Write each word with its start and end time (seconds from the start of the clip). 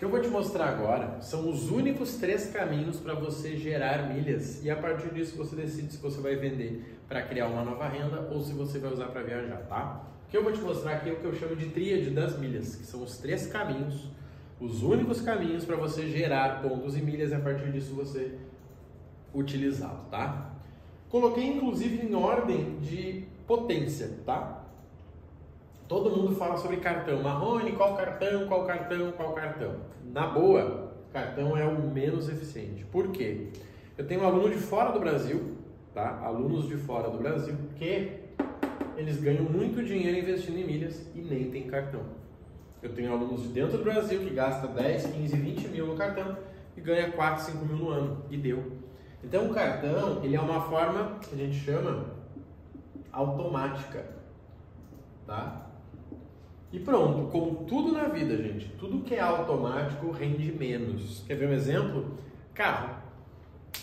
que 0.00 0.06
eu 0.06 0.08
vou 0.08 0.18
te 0.18 0.28
mostrar 0.28 0.66
agora 0.66 1.20
são 1.20 1.50
os 1.50 1.70
únicos 1.70 2.16
três 2.16 2.46
caminhos 2.46 2.96
para 2.96 3.12
você 3.12 3.54
gerar 3.54 4.08
milhas 4.08 4.64
e 4.64 4.70
a 4.70 4.74
partir 4.74 5.12
disso 5.12 5.36
você 5.36 5.54
decide 5.54 5.92
se 5.92 5.98
você 5.98 6.22
vai 6.22 6.36
vender 6.36 6.98
para 7.06 7.20
criar 7.20 7.48
uma 7.48 7.62
nova 7.62 7.86
renda 7.86 8.26
ou 8.32 8.40
se 8.40 8.54
você 8.54 8.78
vai 8.78 8.90
usar 8.90 9.08
para 9.08 9.22
viajar, 9.22 9.58
tá? 9.68 10.02
O 10.26 10.30
que 10.30 10.38
eu 10.38 10.42
vou 10.42 10.52
te 10.54 10.60
mostrar 10.62 10.92
aqui 10.92 11.10
é 11.10 11.12
o 11.12 11.16
que 11.16 11.26
eu 11.26 11.34
chamo 11.34 11.54
de 11.54 11.66
tríade 11.66 12.08
das 12.08 12.38
milhas, 12.38 12.76
que 12.76 12.86
são 12.86 13.02
os 13.02 13.18
três 13.18 13.46
caminhos, 13.48 14.08
os 14.58 14.82
únicos 14.82 15.20
caminhos 15.20 15.66
para 15.66 15.76
você 15.76 16.08
gerar 16.08 16.62
pontos 16.62 16.96
e 16.96 17.02
milhas 17.02 17.30
e 17.30 17.34
a 17.34 17.40
partir 17.40 17.70
disso 17.70 17.92
você 17.92 18.38
utilizá-lo, 19.34 20.06
tá? 20.10 20.50
Coloquei 21.10 21.46
inclusive 21.46 22.06
em 22.06 22.14
ordem 22.14 22.78
de 22.80 23.26
potência, 23.46 24.10
tá? 24.24 24.59
Todo 25.90 26.08
mundo 26.08 26.36
fala 26.36 26.56
sobre 26.56 26.76
cartão. 26.76 27.20
Marrone, 27.20 27.72
qual 27.72 27.96
cartão, 27.96 28.46
qual 28.46 28.64
cartão, 28.64 29.10
qual 29.10 29.32
cartão? 29.32 29.74
Na 30.04 30.28
boa, 30.28 30.92
cartão 31.12 31.56
é 31.56 31.66
o 31.66 31.80
menos 31.80 32.28
eficiente. 32.28 32.84
Por 32.84 33.08
quê? 33.08 33.48
Eu 33.98 34.06
tenho 34.06 34.22
um 34.22 34.24
aluno 34.24 34.50
de 34.50 34.58
fora 34.58 34.92
do 34.92 35.00
Brasil, 35.00 35.56
tá? 35.92 36.20
Alunos 36.22 36.68
de 36.68 36.76
fora 36.76 37.10
do 37.10 37.18
Brasil 37.18 37.56
que 37.74 38.20
eles 38.96 39.20
ganham 39.20 39.42
muito 39.42 39.82
dinheiro 39.82 40.16
investindo 40.16 40.58
em 40.58 40.64
milhas 40.64 41.10
e 41.12 41.22
nem 41.22 41.50
tem 41.50 41.66
cartão. 41.66 42.02
Eu 42.80 42.94
tenho 42.94 43.12
alunos 43.12 43.42
de 43.42 43.48
dentro 43.48 43.78
do 43.78 43.82
Brasil 43.82 44.20
que 44.20 44.30
gasta 44.30 44.68
10, 44.68 45.06
15, 45.06 45.36
20 45.36 45.68
mil 45.70 45.88
no 45.88 45.96
cartão 45.96 46.36
e 46.76 46.80
ganha 46.80 47.10
4, 47.10 47.46
5 47.46 47.66
mil 47.66 47.76
no 47.76 47.88
ano. 47.88 48.24
E 48.30 48.36
deu. 48.36 48.62
Então 49.24 49.50
o 49.50 49.52
cartão 49.52 50.22
ele 50.22 50.36
é 50.36 50.40
uma 50.40 50.60
forma 50.70 51.18
que 51.20 51.34
a 51.34 51.38
gente 51.38 51.58
chama 51.58 52.04
automática. 53.10 54.06
Tá? 55.26 55.66
E 56.72 56.78
pronto, 56.78 57.28
como 57.32 57.64
tudo 57.64 57.92
na 57.92 58.04
vida, 58.04 58.36
gente, 58.36 58.68
tudo 58.78 59.02
que 59.02 59.14
é 59.14 59.20
automático 59.20 60.10
rende 60.12 60.52
menos. 60.52 61.24
Quer 61.26 61.34
ver 61.34 61.48
um 61.48 61.52
exemplo? 61.52 62.16
Carro. 62.54 62.94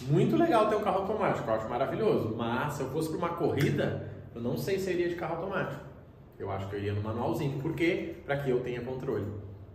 Muito 0.04 0.38
legal 0.38 0.70
ter 0.70 0.76
um 0.76 0.82
carro 0.82 1.00
automático, 1.00 1.50
eu 1.50 1.54
acho 1.54 1.70
maravilhoso. 1.70 2.34
Mas 2.38 2.74
se 2.74 2.82
eu 2.84 2.90
fosse 2.90 3.10
para 3.10 3.18
uma 3.18 3.30
corrida, 3.30 4.10
eu 4.34 4.42
não 4.42 4.56
sei 4.56 4.80
se 4.80 4.90
iria 4.92 5.10
de 5.10 5.16
carro 5.16 5.36
automático. 5.36 5.84
Eu 6.40 6.50
acho 6.50 6.70
que 6.70 6.76
eu 6.76 6.80
iria 6.80 6.94
no 6.94 7.02
manualzinho. 7.02 7.60
Por 7.60 7.74
quê? 7.74 8.16
Para 8.26 8.38
que 8.38 8.50
eu 8.50 8.62
tenha 8.62 8.80
controle. 8.80 9.26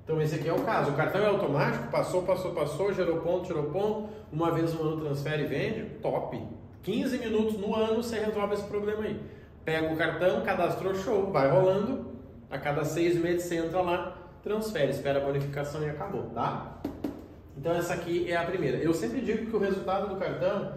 Então 0.04 0.20
esse 0.22 0.36
aqui 0.36 0.48
é 0.48 0.52
o 0.52 0.62
caso. 0.62 0.92
O 0.92 0.94
cartão 0.94 1.20
é 1.20 1.26
automático, 1.26 1.88
passou, 1.90 2.22
passou, 2.22 2.52
passou, 2.52 2.94
gerou 2.94 3.20
ponto, 3.20 3.46
gerou 3.46 3.64
ponto. 3.64 4.08
Uma 4.32 4.50
vez 4.52 4.72
no 4.72 4.82
ano 4.84 5.04
transfere 5.04 5.42
e 5.42 5.46
vende, 5.46 5.84
top. 6.00 6.42
15 6.82 7.18
minutos 7.18 7.58
no 7.58 7.74
ano 7.74 8.02
você 8.02 8.18
resolve 8.20 8.54
esse 8.54 8.64
problema 8.64 9.02
aí. 9.02 9.20
Pega 9.66 9.92
o 9.92 9.96
cartão, 9.96 10.40
cadastrou, 10.40 10.94
show, 10.94 11.30
vai 11.30 11.50
rolando 11.50 12.12
a 12.52 12.58
cada 12.58 12.84
seis 12.84 13.16
meses 13.16 13.44
você 13.44 13.56
entra 13.56 13.80
lá, 13.80 14.16
transfere, 14.42 14.90
espera 14.90 15.22
a 15.22 15.24
bonificação 15.24 15.82
e 15.82 15.88
acabou, 15.88 16.24
tá? 16.34 16.80
Então 17.56 17.72
essa 17.72 17.94
aqui 17.94 18.30
é 18.30 18.36
a 18.36 18.44
primeira. 18.44 18.76
Eu 18.76 18.92
sempre 18.92 19.22
digo 19.22 19.46
que 19.46 19.56
o 19.56 19.58
resultado 19.58 20.10
do 20.10 20.16
cartão 20.16 20.74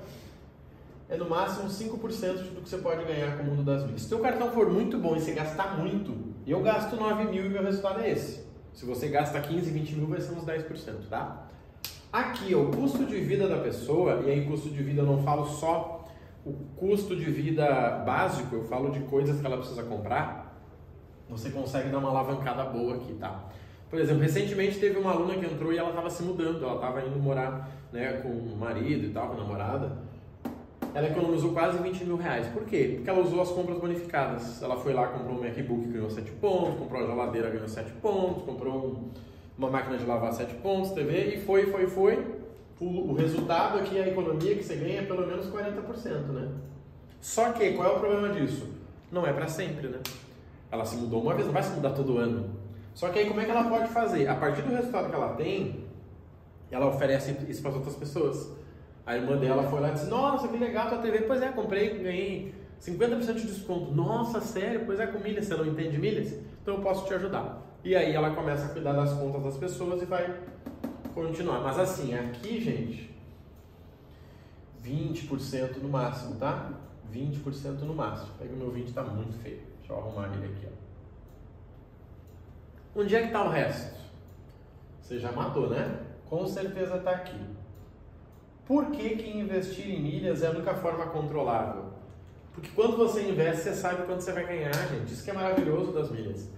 é 1.10 1.18
no 1.18 1.30
máximo 1.30 1.68
5% 1.68 2.54
do 2.54 2.62
que 2.62 2.70
você 2.70 2.78
pode 2.78 3.04
ganhar 3.04 3.36
com 3.36 3.44
o 3.44 3.46
mundo 3.48 3.64
das 3.64 3.84
milhas. 3.84 4.04
Se 4.04 4.16
o 4.16 4.20
cartão 4.20 4.52
for 4.52 4.72
muito 4.72 4.98
bom 4.98 5.18
e 5.18 5.20
você 5.20 5.34
gastar 5.34 5.78
muito, 5.78 6.16
eu 6.48 6.62
gasto 6.62 6.96
9 6.96 7.26
mil 7.26 7.46
e 7.46 7.50
meu 7.50 7.62
resultado 7.62 8.00
é 8.00 8.10
esse. 8.10 8.46
Se 8.74 8.86
você 8.86 9.10
gasta 9.10 9.40
15, 9.42 9.70
20 9.70 9.96
mil, 9.96 10.08
vai 10.08 10.22
ser 10.22 10.34
uns 10.34 10.46
10%, 10.46 11.10
tá? 11.10 11.48
Aqui, 12.12 12.56
o 12.56 12.72
custo 12.72 13.06
de 13.06 13.20
vida 13.20 13.50
da 13.50 13.58
pessoa, 13.58 14.22
e 14.26 14.32
aí 14.32 14.46
custo 14.46 14.70
de 14.70 14.82
vida 14.82 15.02
eu 15.02 15.06
não 15.06 15.22
falo 15.24 15.46
só 15.46 16.08
o 16.46 16.54
custo 16.78 17.16
de 17.18 17.26
vida 17.26 18.02
básico, 18.06 18.56
eu 18.56 18.64
falo 18.64 18.92
de 18.92 19.02
coisas 19.02 19.42
que 19.42 19.46
ela 19.46 19.58
precisa 19.58 19.84
comprar 19.84 20.45
você 21.30 21.50
consegue 21.50 21.90
dar 21.90 21.98
uma 21.98 22.10
alavancada 22.10 22.64
boa 22.66 22.96
aqui, 22.96 23.14
tá? 23.14 23.50
Por 23.90 24.00
exemplo, 24.00 24.22
recentemente 24.22 24.80
teve 24.80 25.00
uma 25.00 25.12
aluna 25.12 25.36
que 25.36 25.46
entrou 25.46 25.72
e 25.72 25.78
ela 25.78 25.90
estava 25.90 26.10
se 26.10 26.24
mudando, 26.24 26.64
ela 26.64 26.76
estava 26.76 27.02
indo 27.02 27.18
morar 27.20 27.70
né, 27.92 28.20
com 28.22 28.30
o 28.30 28.58
marido 28.58 29.06
e 29.06 29.10
tal, 29.10 29.28
com 29.28 29.34
a 29.34 29.38
namorada. 29.38 29.98
Ela 30.94 31.08
economizou 31.08 31.52
quase 31.52 31.78
20 31.78 32.06
mil 32.06 32.16
reais. 32.16 32.48
Por 32.48 32.64
quê? 32.66 32.94
Porque 32.96 33.10
ela 33.10 33.22
usou 33.22 33.42
as 33.42 33.50
compras 33.50 33.78
bonificadas. 33.78 34.62
Ela 34.62 34.78
foi 34.78 34.94
lá, 34.94 35.08
comprou 35.08 35.38
um 35.38 35.42
MacBook, 35.42 35.88
ganhou 35.88 36.10
7 36.10 36.32
pontos, 36.34 36.80
comprou 36.80 37.02
uma 37.02 37.08
geladeira, 37.10 37.50
ganhou 37.50 37.68
7 37.68 37.92
pontos, 38.02 38.44
comprou 38.44 38.74
um, 38.74 39.10
uma 39.58 39.70
máquina 39.70 39.98
de 39.98 40.06
lavar 40.06 40.34
7 40.34 40.56
pontos, 40.56 40.92
TV, 40.92 41.36
e 41.36 41.42
foi, 41.42 41.66
foi, 41.68 41.88
foi. 41.88 42.26
O, 42.80 43.12
o 43.12 43.14
resultado 43.14 43.80
aqui, 43.80 43.98
a 44.00 44.08
economia 44.08 44.56
que 44.56 44.64
você 44.64 44.76
ganha 44.76 45.00
é 45.00 45.06
pelo 45.06 45.26
menos 45.26 45.48
40%, 45.48 46.10
né? 46.34 46.50
Só 47.22 47.52
que, 47.52 47.74
qual 47.74 47.94
é 47.94 47.96
o 47.96 48.00
problema 48.00 48.30
disso? 48.30 48.68
Não 49.12 49.26
é 49.26 49.32
para 49.32 49.48
sempre, 49.48 49.88
né? 49.88 50.00
Ela 50.76 50.86
se 50.86 50.98
mudou 50.98 51.22
uma 51.22 51.34
vez, 51.34 51.46
não 51.48 51.54
vai 51.54 51.64
se 51.64 51.74
mudar 51.74 51.92
todo 51.92 52.18
ano. 52.18 52.50
Só 52.94 53.10
que 53.10 53.20
aí 53.20 53.28
como 53.28 53.40
é 53.40 53.46
que 53.46 53.52
ela 53.52 53.64
pode 53.64 53.88
fazer? 53.88 54.28
A 54.28 54.36
partir 54.36 54.62
do 54.62 54.76
resultado 54.76 55.10
que 55.10 55.16
ela 55.16 55.34
tem, 55.36 55.86
ela 56.70 56.88
oferece 56.88 57.36
isso 57.48 57.62
para 57.62 57.72
outras 57.72 57.96
pessoas. 57.96 58.52
A 59.06 59.16
irmã 59.16 59.38
dela 59.38 59.64
foi 59.64 59.80
lá 59.80 59.90
e 59.90 59.94
disse: 59.94 60.08
Nossa, 60.08 60.48
que 60.48 60.58
legal 60.58 60.90
tua 60.90 60.98
TV. 60.98 61.22
Pois 61.22 61.42
é, 61.42 61.50
comprei, 61.50 61.98
ganhei 61.98 62.54
50% 62.82 63.34
de 63.36 63.48
desconto. 63.48 63.94
Nossa, 63.94 64.42
sério? 64.42 64.84
Pois 64.86 65.00
é, 65.00 65.08
com 65.08 65.20
milhas, 65.20 65.46
você 65.46 65.56
não 65.56 65.66
entende 65.66 65.98
milhas? 65.98 66.34
Então 66.62 66.76
eu 66.76 66.82
posso 66.82 67.06
te 67.06 67.14
ajudar. 67.14 67.62
E 67.84 67.96
aí 67.96 68.14
ela 68.14 68.32
começa 68.32 68.66
a 68.66 68.70
cuidar 68.70 68.94
das 68.94 69.14
contas 69.14 69.44
das 69.44 69.58
pessoas 69.58 70.02
e 70.02 70.06
vai 70.06 70.40
continuar. 71.14 71.62
Mas 71.62 71.80
assim, 71.80 72.14
aqui, 72.16 72.60
gente, 72.60 73.16
20% 74.84 75.78
no 75.78 75.88
máximo, 75.88 76.36
tá? 76.36 76.72
20% 77.14 77.80
no 77.82 77.94
máximo. 77.94 78.32
Pega 78.38 78.54
o 78.54 78.58
meu 78.58 78.72
20, 78.72 78.92
tá 78.92 79.04
muito 79.04 79.38
feio. 79.42 79.75
Deixa 79.86 79.94
eu 79.94 80.00
arrumar 80.00 80.34
ele 80.34 80.48
aqui. 80.48 80.68
Ó. 82.96 83.02
Onde 83.02 83.16
é 83.16 83.22
que 83.22 83.28
está 83.28 83.44
o 83.44 83.50
resto? 83.50 83.96
Você 85.00 85.20
já 85.20 85.32
matou, 85.32 85.70
né? 85.70 86.00
Com 86.26 86.48
certeza 86.48 86.96
está 86.96 87.12
aqui. 87.12 87.40
Por 88.66 88.90
que, 88.90 89.10
que 89.16 89.38
investir 89.38 89.88
em 89.88 90.02
milhas 90.02 90.42
é 90.42 90.48
a 90.48 90.50
única 90.50 90.74
forma 90.74 91.06
controlável? 91.08 91.94
Porque 92.52 92.72
quando 92.74 92.98
você 92.98 93.30
investe, 93.30 93.62
você 93.62 93.76
sabe 93.76 94.08
quanto 94.08 94.22
você 94.22 94.32
vai 94.32 94.48
ganhar, 94.48 94.74
gente. 94.74 95.14
Isso 95.14 95.24
que 95.24 95.30
é 95.30 95.34
maravilhoso 95.34 95.92
das 95.92 96.10
milhas. 96.10 96.50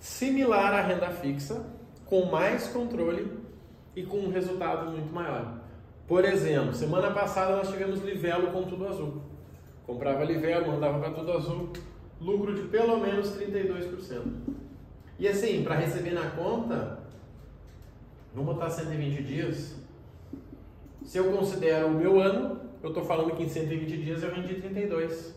Similar 0.00 0.74
à 0.74 0.80
renda 0.80 1.10
fixa, 1.10 1.64
com 2.06 2.24
mais 2.24 2.66
controle 2.68 3.38
e 3.94 4.02
com 4.02 4.16
um 4.16 4.32
resultado 4.32 4.90
muito 4.90 5.12
maior. 5.12 5.60
Por 6.08 6.24
exemplo, 6.24 6.74
semana 6.74 7.12
passada 7.12 7.54
nós 7.54 7.68
tivemos 7.70 8.00
Livelo 8.00 8.50
com 8.50 8.64
tudo 8.64 8.88
azul. 8.88 9.22
Comprava 9.86 10.24
Livelo, 10.24 10.72
mandava 10.72 10.98
para 10.98 11.10
tudo 11.12 11.32
azul, 11.32 11.72
lucro 12.20 12.54
de 12.54 12.68
pelo 12.68 12.98
menos 12.98 13.30
32%. 13.36 14.22
E 15.18 15.26
assim, 15.26 15.62
para 15.64 15.76
receber 15.76 16.12
na 16.12 16.30
conta, 16.30 17.00
vamos 18.34 18.54
botar 18.54 18.70
120 18.70 19.22
dias. 19.22 19.76
Se 21.04 21.18
eu 21.18 21.32
considero 21.32 21.88
o 21.88 21.94
meu 21.94 22.20
ano, 22.20 22.60
eu 22.82 22.90
estou 22.90 23.04
falando 23.04 23.34
que 23.34 23.42
em 23.42 23.48
120 23.48 23.96
dias 23.96 24.22
eu 24.22 24.34
vendi 24.34 24.54
32. 24.54 25.34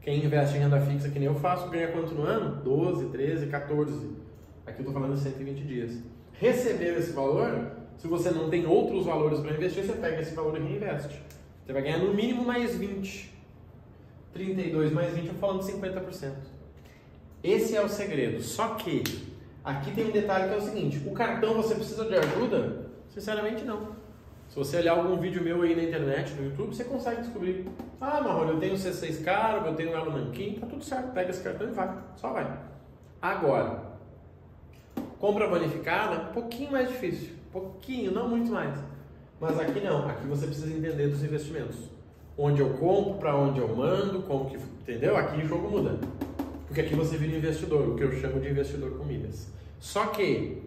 Quem 0.00 0.24
investe 0.24 0.56
em 0.56 0.60
renda 0.60 0.80
fixa, 0.80 1.08
que 1.08 1.18
nem 1.18 1.28
eu 1.28 1.34
faço, 1.36 1.70
ganha 1.70 1.92
quanto 1.92 2.14
no 2.14 2.22
ano? 2.22 2.60
12, 2.62 3.06
13, 3.10 3.46
14. 3.46 4.10
Aqui 4.66 4.78
eu 4.80 4.86
estou 4.86 4.92
falando 4.92 5.14
de 5.14 5.20
120 5.20 5.64
dias. 5.64 5.98
Receber 6.32 6.98
esse 6.98 7.12
valor, 7.12 7.70
se 7.96 8.08
você 8.08 8.30
não 8.30 8.50
tem 8.50 8.66
outros 8.66 9.06
valores 9.06 9.38
para 9.38 9.52
investir, 9.52 9.84
você 9.84 9.92
pega 9.92 10.20
esse 10.20 10.34
valor 10.34 10.56
e 10.58 10.60
reinveste. 10.60 11.22
Você 11.64 11.72
vai 11.72 11.82
ganhar 11.82 11.98
no 11.98 12.12
mínimo 12.12 12.44
mais 12.44 12.74
20. 12.74 13.31
32 14.32 14.92
mais 14.92 15.14
20, 15.14 15.28
eu 15.28 15.34
falando 15.34 15.64
de 15.64 15.72
50%. 15.72 16.32
Esse 17.42 17.76
é 17.76 17.82
o 17.82 17.88
segredo. 17.88 18.42
Só 18.42 18.74
que 18.74 19.02
aqui 19.64 19.90
tem 19.90 20.06
um 20.06 20.10
detalhe 20.10 20.48
que 20.48 20.54
é 20.54 20.58
o 20.58 20.62
seguinte: 20.62 21.02
o 21.06 21.12
cartão 21.12 21.54
você 21.54 21.74
precisa 21.74 22.04
de 22.04 22.14
ajuda? 22.14 22.86
Sinceramente, 23.08 23.64
não. 23.64 24.00
Se 24.48 24.56
você 24.56 24.76
olhar 24.76 24.92
algum 24.92 25.16
vídeo 25.16 25.42
meu 25.42 25.62
aí 25.62 25.74
na 25.74 25.82
internet, 25.82 26.34
no 26.34 26.44
YouTube, 26.44 26.74
você 26.74 26.84
consegue 26.84 27.22
descobrir. 27.22 27.66
Ah, 28.00 28.20
Marrone, 28.20 28.50
eu 28.50 28.60
tenho 28.60 28.74
C6 28.74 29.24
Caro, 29.24 29.66
eu 29.66 29.74
tenho 29.74 29.94
Elo 29.94 30.12
Nanquim, 30.12 30.58
tá 30.60 30.66
tudo 30.66 30.84
certo. 30.84 31.12
Pega 31.12 31.30
esse 31.30 31.42
cartão 31.42 31.68
e 31.68 31.72
vai. 31.72 31.96
Só 32.16 32.32
vai. 32.32 32.58
Agora, 33.20 33.82
compra 35.18 35.48
bonificada, 35.48 36.28
um 36.28 36.32
pouquinho 36.32 36.72
mais 36.72 36.88
difícil. 36.88 37.30
Pouquinho, 37.50 38.12
não 38.12 38.28
muito 38.28 38.50
mais. 38.52 38.78
Mas 39.40 39.58
aqui 39.58 39.80
não. 39.80 40.08
Aqui 40.08 40.26
você 40.26 40.46
precisa 40.46 40.70
entender 40.70 41.08
dos 41.08 41.22
investimentos 41.24 41.91
onde 42.36 42.60
eu 42.60 42.70
compro, 42.70 43.14
para 43.14 43.36
onde 43.36 43.60
eu 43.60 43.68
mando, 43.74 44.22
como 44.22 44.48
que, 44.48 44.56
entendeu? 44.56 45.16
Aqui 45.16 45.42
o 45.42 45.48
jogo 45.48 45.68
muda. 45.68 45.98
Porque 46.66 46.80
aqui 46.80 46.94
você 46.94 47.16
vira 47.16 47.36
investidor, 47.36 47.88
o 47.88 47.96
que 47.96 48.02
eu 48.02 48.12
chamo 48.12 48.40
de 48.40 48.48
investidor 48.48 48.92
com 48.92 49.04
milhas. 49.04 49.52
Só 49.78 50.06
que 50.06 50.62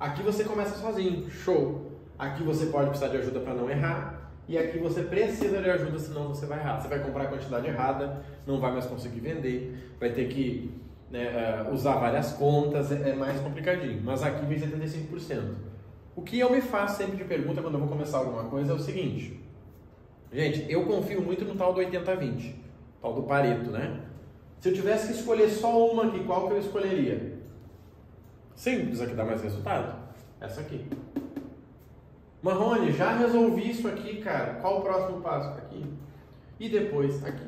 aqui 0.00 0.22
você 0.22 0.44
começa 0.44 0.76
sozinho, 0.76 1.30
show. 1.30 1.92
Aqui 2.18 2.42
você 2.42 2.66
pode 2.66 2.88
precisar 2.88 3.08
de 3.08 3.18
ajuda 3.18 3.40
para 3.40 3.54
não 3.54 3.70
errar. 3.70 4.32
E 4.48 4.56
aqui 4.56 4.78
você 4.78 5.02
precisa 5.02 5.60
de 5.60 5.70
ajuda, 5.70 5.98
senão 5.98 6.28
você 6.28 6.46
vai 6.46 6.58
errar. 6.58 6.80
Você 6.80 6.88
vai 6.88 7.00
comprar 7.00 7.24
a 7.24 7.26
quantidade 7.28 7.66
errada, 7.66 8.22
não 8.46 8.58
vai 8.58 8.72
mais 8.72 8.86
conseguir 8.86 9.20
vender, 9.20 9.94
vai 10.00 10.10
ter 10.10 10.28
que 10.28 10.70
né, 11.10 11.24
eh, 11.24 11.70
usar 11.72 11.96
várias 11.96 12.32
contas, 12.32 12.90
é, 12.90 13.10
é 13.10 13.14
mais 13.14 13.40
complicadinho. 13.40 14.00
Mas 14.02 14.22
aqui 14.22 14.44
vem 14.46 14.58
75%. 14.58 15.54
O 16.14 16.22
que 16.22 16.38
eu 16.38 16.50
me 16.50 16.60
faço 16.60 16.96
sempre 16.96 17.16
de 17.16 17.24
pergunta 17.24 17.60
quando 17.60 17.74
eu 17.74 17.80
vou 17.80 17.88
começar 17.88 18.18
alguma 18.18 18.44
coisa 18.44 18.72
é 18.72 18.74
o 18.74 18.78
seguinte: 18.78 19.40
Gente, 20.36 20.70
eu 20.70 20.84
confio 20.84 21.22
muito 21.22 21.46
no 21.46 21.54
tal 21.54 21.72
do 21.72 21.80
80-20, 21.80 22.52
tal 23.00 23.14
do 23.14 23.22
Pareto, 23.22 23.70
né? 23.70 24.02
Se 24.60 24.68
eu 24.68 24.74
tivesse 24.74 25.06
que 25.06 25.14
escolher 25.14 25.48
só 25.48 25.90
uma 25.90 26.08
aqui, 26.08 26.22
qual 26.24 26.46
que 26.46 26.52
eu 26.52 26.58
escolheria? 26.58 27.38
Simples, 28.54 29.00
a 29.00 29.06
que 29.06 29.14
dá 29.14 29.24
mais 29.24 29.42
resultado. 29.42 29.98
Essa 30.38 30.60
aqui. 30.60 30.84
Marrone, 32.42 32.92
já 32.92 33.16
resolvi 33.16 33.70
isso 33.70 33.88
aqui, 33.88 34.18
cara. 34.18 34.56
Qual 34.60 34.80
o 34.80 34.82
próximo 34.82 35.22
passo? 35.22 35.56
Aqui. 35.56 35.86
E 36.60 36.68
depois 36.68 37.24
aqui. 37.24 37.46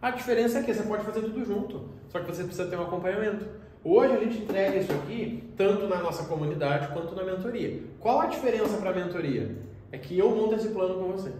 A 0.00 0.12
diferença 0.12 0.60
é 0.60 0.62
que 0.62 0.72
você 0.72 0.84
pode 0.84 1.02
fazer 1.02 1.22
tudo 1.22 1.44
junto, 1.44 1.88
só 2.10 2.20
que 2.20 2.26
você 2.26 2.44
precisa 2.44 2.68
ter 2.68 2.76
um 2.76 2.82
acompanhamento. 2.82 3.44
Hoje 3.82 4.14
a 4.14 4.20
gente 4.20 4.38
entrega 4.38 4.76
isso 4.76 4.92
aqui 4.92 5.52
tanto 5.56 5.88
na 5.88 5.98
nossa 5.98 6.22
comunidade 6.26 6.92
quanto 6.92 7.12
na 7.16 7.24
mentoria. 7.24 7.82
Qual 7.98 8.20
a 8.20 8.26
diferença 8.26 8.76
para 8.76 8.90
a 8.90 8.94
mentoria? 8.94 9.56
É 9.90 9.98
que 9.98 10.16
eu 10.16 10.30
monto 10.30 10.54
esse 10.54 10.68
plano 10.68 10.94
com 10.94 11.10
você. 11.10 11.32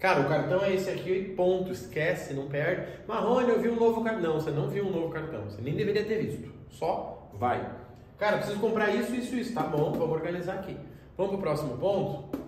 Cara, 0.00 0.22
o 0.22 0.28
cartão 0.28 0.64
é 0.64 0.74
esse 0.74 0.88
aqui, 0.88 1.34
ponto, 1.36 1.70
esquece, 1.70 2.32
não 2.32 2.48
perde. 2.48 2.86
Marrone, 3.06 3.50
eu 3.50 3.60
vi 3.60 3.68
um 3.68 3.76
novo 3.76 4.02
cartão. 4.02 4.22
Não, 4.22 4.40
você 4.40 4.50
não 4.50 4.66
viu 4.66 4.86
um 4.86 4.90
novo 4.90 5.10
cartão, 5.10 5.44
você 5.44 5.60
nem 5.60 5.76
deveria 5.76 6.02
ter 6.02 6.24
visto. 6.24 6.50
Só 6.70 7.30
vai. 7.34 7.70
Cara, 8.18 8.38
preciso 8.38 8.58
comprar 8.58 8.94
isso, 8.94 9.14
isso, 9.14 9.36
isso. 9.36 9.52
Tá 9.52 9.62
bom, 9.62 9.92
vamos 9.92 10.10
organizar 10.10 10.54
aqui. 10.54 10.74
Vamos 11.18 11.32
para 11.32 11.38
o 11.38 11.42
próximo 11.42 11.76
ponto? 11.76 12.38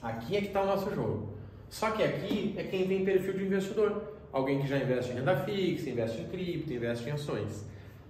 Aqui 0.00 0.36
é 0.36 0.40
que 0.40 0.46
está 0.46 0.62
o 0.62 0.66
nosso 0.66 0.94
jogo. 0.94 1.34
Só 1.68 1.90
que 1.90 2.02
aqui 2.02 2.54
é 2.56 2.62
quem 2.62 2.88
tem 2.88 3.04
perfil 3.04 3.34
de 3.34 3.44
investidor. 3.44 4.14
Alguém 4.32 4.62
que 4.62 4.66
já 4.66 4.78
investe 4.78 5.12
em 5.12 5.16
renda 5.16 5.36
fixa, 5.36 5.90
investe 5.90 6.22
em 6.22 6.28
cripto, 6.28 6.72
investe 6.72 7.06
em 7.06 7.12
ações. 7.12 7.66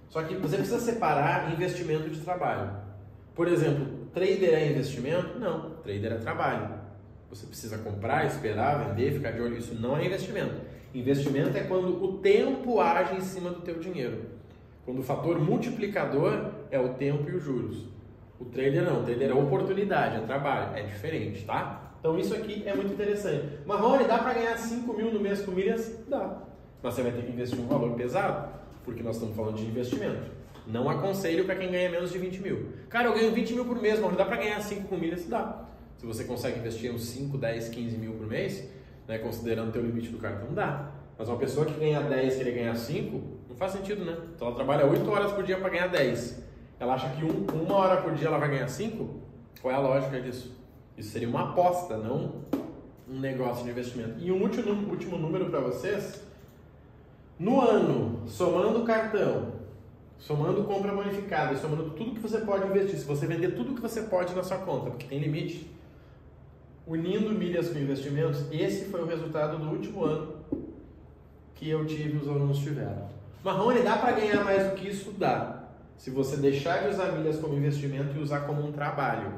Só 0.07 0.23
que 0.23 0.35
você 0.35 0.55
precisa 0.55 0.79
separar 0.79 1.51
investimento 1.51 2.09
de 2.09 2.21
trabalho. 2.21 2.71
Por 3.35 3.49
exemplo, 3.49 4.07
trader 4.13 4.53
é 4.53 4.67
investimento? 4.67 5.37
Não, 5.37 5.71
trader 5.83 6.13
é 6.13 6.17
trabalho. 6.17 6.84
Você 7.29 7.45
precisa 7.47 7.77
comprar, 7.79 8.25
esperar, 8.25 8.87
vender, 8.87 9.13
ficar 9.13 9.31
de 9.31 9.41
olho. 9.41 9.57
Isso 9.57 9.75
não 9.75 9.97
é 9.97 10.05
investimento. 10.05 10.53
Investimento 10.93 11.57
é 11.57 11.61
quando 11.63 12.03
o 12.03 12.19
tempo 12.19 12.79
age 12.79 13.15
em 13.15 13.21
cima 13.21 13.49
do 13.49 13.61
teu 13.61 13.79
dinheiro. 13.79 14.21
Quando 14.85 14.99
o 14.99 15.03
fator 15.03 15.39
multiplicador 15.39 16.51
é 16.69 16.79
o 16.79 16.93
tempo 16.93 17.29
e 17.29 17.35
os 17.35 17.43
juros. 17.43 17.85
O 18.39 18.45
trader 18.45 18.83
não, 18.83 19.01
o 19.01 19.03
trader 19.03 19.29
é 19.29 19.33
oportunidade, 19.33 20.17
é 20.17 20.19
trabalho, 20.19 20.77
é 20.77 20.83
diferente, 20.83 21.43
tá? 21.45 21.93
Então 21.99 22.19
isso 22.19 22.35
aqui 22.35 22.63
é 22.65 22.75
muito 22.75 22.93
interessante. 22.93 23.59
Marrone, 23.65 24.05
dá 24.05 24.19
para 24.19 24.33
ganhar 24.33 24.57
5 24.57 24.93
mil 24.93 25.11
no 25.11 25.19
mês 25.19 25.41
com 25.41 25.51
milhas? 25.51 26.03
Dá. 26.07 26.43
Mas 26.83 26.93
você 26.93 27.01
vai 27.01 27.11
ter 27.11 27.23
que 27.23 27.31
investir 27.31 27.59
um 27.59 27.67
valor 27.67 27.95
pesado, 27.95 28.49
porque 28.83 29.01
nós 29.01 29.15
estamos 29.15 29.35
falando 29.35 29.55
de 29.55 29.65
investimento. 29.65 30.31
Não 30.67 30.89
aconselho 30.89 31.45
para 31.45 31.55
quem 31.55 31.71
ganha 31.71 31.89
menos 31.89 32.11
de 32.11 32.17
20 32.17 32.41
mil. 32.41 32.69
Cara, 32.89 33.07
eu 33.07 33.13
ganho 33.13 33.31
20 33.31 33.53
mil 33.53 33.65
por 33.65 33.81
mês, 33.81 33.99
mas 33.99 34.15
dá 34.15 34.25
para 34.25 34.37
ganhar 34.37 34.61
5 34.61 34.87
com 34.87 34.97
milhas? 34.97 35.25
Dá. 35.27 35.65
Se 35.97 36.05
você 36.05 36.23
consegue 36.23 36.59
investir 36.59 36.91
uns 36.91 37.03
5, 37.05 37.37
10, 37.37 37.69
15 37.69 37.97
mil 37.97 38.13
por 38.13 38.27
mês, 38.27 38.67
né, 39.07 39.17
considerando 39.17 39.75
o 39.75 39.81
limite 39.81 40.09
do 40.09 40.17
cartão, 40.17 40.53
dá. 40.53 40.91
Mas 41.17 41.29
uma 41.29 41.37
pessoa 41.37 41.65
que 41.65 41.79
ganha 41.79 42.01
10 42.01 42.33
e 42.33 42.37
querer 42.37 42.51
ganhar 42.51 42.75
5, 42.75 43.21
não 43.49 43.55
faz 43.55 43.71
sentido, 43.71 44.03
né? 44.03 44.17
Então 44.35 44.47
ela 44.47 44.55
trabalha 44.55 44.85
8 44.85 45.09
horas 45.09 45.31
por 45.31 45.43
dia 45.43 45.57
para 45.57 45.69
ganhar 45.69 45.87
10. 45.87 46.43
Ela 46.79 46.93
acha 46.95 47.09
que 47.09 47.23
um, 47.23 47.45
uma 47.63 47.75
hora 47.75 48.01
por 48.01 48.13
dia 48.13 48.27
ela 48.27 48.37
vai 48.37 48.49
ganhar 48.49 48.67
5? 48.67 49.21
Qual 49.61 49.73
é 49.73 49.77
a 49.77 49.79
lógica 49.79 50.19
disso? 50.19 50.55
Isso 50.97 51.09
seria 51.09 51.29
uma 51.29 51.51
aposta, 51.51 51.97
não 51.97 52.43
um 53.07 53.19
negócio 53.19 53.63
de 53.63 53.69
investimento. 53.69 54.15
E 54.19 54.31
um 54.31 54.41
último, 54.41 54.71
último 54.89 55.17
número 55.17 55.49
para 55.49 55.59
vocês. 55.59 56.23
No 57.37 57.61
ano, 57.61 58.23
somando 58.27 58.83
cartão, 58.83 59.53
somando 60.17 60.63
compra 60.63 60.93
bonificada, 60.93 61.55
somando 61.57 61.91
tudo 61.91 62.11
que 62.11 62.19
você 62.19 62.39
pode 62.39 62.65
investir, 62.67 62.97
se 62.97 63.05
você 63.05 63.27
vender 63.27 63.55
tudo 63.55 63.75
que 63.75 63.81
você 63.81 64.03
pode 64.03 64.33
na 64.33 64.43
sua 64.43 64.57
conta, 64.59 64.89
porque 64.89 65.05
tem 65.05 65.19
limite, 65.19 65.69
unindo 66.87 67.31
milhas 67.31 67.69
com 67.69 67.79
investimentos, 67.79 68.45
esse 68.51 68.85
foi 68.85 69.01
o 69.01 69.05
resultado 69.05 69.57
do 69.57 69.69
último 69.69 70.03
ano 70.03 70.35
que 71.55 71.69
eu 71.69 71.85
tive 71.85 72.17
os 72.17 72.27
alunos 72.27 72.59
tiveram. 72.59 73.09
Marrone, 73.43 73.81
dá 73.81 73.97
para 73.97 74.11
ganhar 74.11 74.43
mais 74.43 74.69
do 74.69 74.75
que 74.75 74.89
isso? 74.89 75.11
Dá. 75.11 75.63
Se 75.97 76.09
você 76.09 76.37
deixar 76.37 76.83
de 76.83 76.89
usar 76.89 77.11
milhas 77.13 77.39
como 77.39 77.55
investimento 77.55 78.17
e 78.17 78.21
usar 78.21 78.41
como 78.41 78.67
um 78.67 78.71
trabalho, 78.71 79.33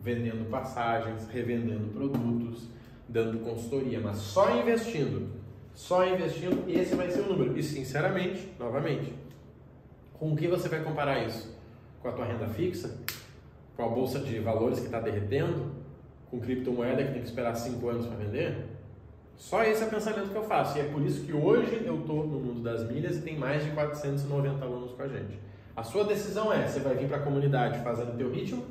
vendendo 0.00 0.48
passagens, 0.50 1.28
revendendo 1.28 1.88
produtos, 1.88 2.68
dando 3.08 3.38
consultoria, 3.38 3.98
mas 4.00 4.18
só 4.18 4.56
investindo, 4.60 5.30
só 5.74 6.06
investindo, 6.06 6.64
esse 6.68 6.94
vai 6.94 7.10
ser 7.10 7.20
o 7.20 7.28
número. 7.28 7.56
E 7.56 7.62
sinceramente, 7.62 8.52
novamente, 8.58 9.14
com 10.14 10.32
o 10.32 10.36
que 10.36 10.46
você 10.46 10.68
vai 10.68 10.82
comparar 10.82 11.24
isso? 11.24 11.54
Com 12.02 12.08
a 12.08 12.12
tua 12.12 12.26
renda 12.26 12.46
fixa? 12.48 12.98
Com 13.76 13.84
a 13.84 13.88
bolsa 13.88 14.18
de 14.18 14.38
valores 14.38 14.80
que 14.80 14.86
está 14.86 15.00
derretendo? 15.00 15.75
Com 16.36 16.40
criptomoeda 16.40 17.02
que 17.02 17.12
tem 17.12 17.22
que 17.22 17.28
esperar 17.28 17.54
5 17.54 17.88
anos 17.88 18.06
para 18.06 18.16
vender? 18.16 18.66
Só 19.36 19.64
esse 19.64 19.82
é 19.82 19.86
o 19.86 19.90
pensamento 19.90 20.30
que 20.30 20.36
eu 20.36 20.42
faço. 20.42 20.76
E 20.76 20.82
é 20.82 20.84
por 20.84 21.00
isso 21.02 21.24
que 21.24 21.32
hoje 21.32 21.82
eu 21.84 22.00
estou 22.00 22.26
no 22.26 22.38
mundo 22.38 22.62
das 22.62 22.86
milhas 22.86 23.16
e 23.16 23.22
tem 23.22 23.38
mais 23.38 23.64
de 23.64 23.70
490 23.70 24.62
alunos 24.62 24.92
com 24.92 25.02
a 25.02 25.08
gente. 25.08 25.38
A 25.74 25.82
sua 25.82 26.04
decisão 26.04 26.52
é, 26.52 26.66
você 26.66 26.80
vai 26.80 26.94
vir 26.94 27.08
para 27.08 27.18
a 27.18 27.20
comunidade 27.20 27.78
fazendo 27.82 28.12
o 28.12 28.16
teu 28.16 28.30
ritmo 28.30 28.64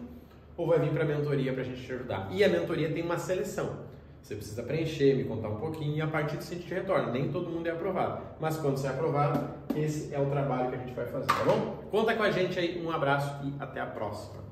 ou 0.56 0.68
vai 0.68 0.80
vir 0.80 0.92
para 0.92 1.04
a 1.04 1.08
mentoria 1.08 1.54
para 1.54 1.62
a 1.62 1.66
gente 1.66 1.84
te 1.84 1.92
ajudar? 1.92 2.30
E 2.32 2.44
a 2.44 2.50
mentoria 2.50 2.92
tem 2.92 3.04
uma 3.04 3.18
seleção. 3.18 3.78
Você 4.22 4.36
precisa 4.36 4.62
preencher, 4.64 5.16
me 5.16 5.24
contar 5.24 5.50
um 5.50 5.58
pouquinho 5.58 5.98
e 5.98 6.02
a 6.02 6.08
partir 6.08 6.38
disso 6.38 6.54
a 6.54 6.58
gente 6.58 6.72
retorna. 6.72 7.12
Nem 7.12 7.32
todo 7.32 7.50
mundo 7.50 7.66
é 7.66 7.72
aprovado. 7.72 8.22
Mas 8.40 8.58
quando 8.58 8.78
você 8.78 8.88
é 8.88 8.92
aprovado, 8.92 9.40
esse 9.76 10.14
é 10.14 10.20
o 10.20 10.28
trabalho 10.30 10.70
que 10.70 10.76
a 10.76 10.80
gente 10.80 10.94
vai 10.94 11.06
fazer, 11.08 11.28
tá 11.28 11.44
bom? 11.44 11.84
Conta 11.90 12.14
com 12.14 12.24
a 12.24 12.30
gente 12.30 12.60
aí, 12.60 12.84
um 12.84 12.92
abraço 12.92 13.44
e 13.44 13.54
até 13.60 13.80
a 13.80 13.86
próxima. 13.88 14.45